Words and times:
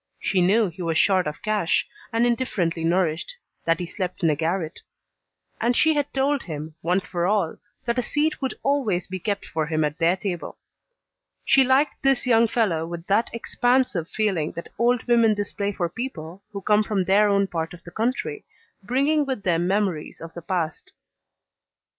She 0.19 0.41
knew 0.41 0.67
he 0.67 0.81
was 0.81 0.97
short 0.97 1.27
of 1.27 1.43
cash, 1.43 1.87
and 2.11 2.25
indifferently 2.25 2.83
nourished, 2.83 3.35
that 3.65 3.79
he 3.79 3.85
slept 3.85 4.23
in 4.23 4.31
a 4.31 4.35
garret; 4.35 4.81
and 5.61 5.75
she 5.77 5.93
had 5.93 6.11
told 6.11 6.41
him, 6.41 6.73
once 6.81 7.05
for 7.05 7.27
all, 7.27 7.57
that 7.85 7.99
a 7.99 8.01
seat 8.01 8.41
would 8.41 8.55
always 8.63 9.05
be 9.05 9.19
kept 9.19 9.45
for 9.45 9.67
him 9.67 9.83
at 9.85 9.99
their 9.99 10.17
table. 10.17 10.57
She 11.45 11.63
liked 11.63 12.01
this 12.01 12.25
young 12.25 12.47
fellow 12.47 12.87
with 12.87 13.05
that 13.05 13.29
expansive 13.31 14.09
feeling 14.09 14.53
that 14.53 14.69
old 14.79 15.03
women 15.03 15.35
display 15.35 15.71
for 15.71 15.87
people 15.87 16.41
who 16.51 16.61
come 16.63 16.81
from 16.81 17.03
their 17.03 17.29
own 17.29 17.45
part 17.45 17.71
of 17.75 17.83
the 17.83 17.91
country, 17.91 18.43
bringing 18.81 19.27
with 19.27 19.43
them 19.43 19.67
memories 19.67 20.19
of 20.19 20.33
the 20.33 20.41
past. 20.41 20.93